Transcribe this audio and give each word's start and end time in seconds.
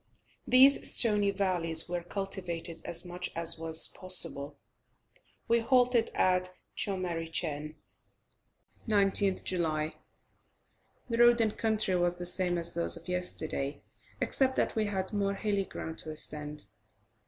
These 0.47 0.95
stony 0.97 1.29
valleys 1.29 1.87
were 1.87 2.01
cultivated 2.01 2.81
as 2.83 3.05
much 3.05 3.29
as 3.35 3.59
was 3.59 3.87
possible. 3.89 4.57
We 5.47 5.59
halted 5.59 6.09
at 6.15 6.49
Tschomarichen. 6.75 7.75
19th 8.87 9.43
July. 9.43 9.93
The 11.07 11.17
road 11.19 11.39
and 11.39 11.55
country 11.55 11.95
was 11.97 12.15
the 12.15 12.25
same 12.25 12.57
as 12.57 12.73
those 12.73 12.97
of 12.97 13.07
yesterday, 13.07 13.83
except 14.19 14.55
that 14.55 14.75
we 14.75 14.85
had 14.85 15.13
more 15.13 15.35
hilly 15.35 15.65
ground 15.65 15.99
to 15.99 16.09
ascend. 16.09 16.65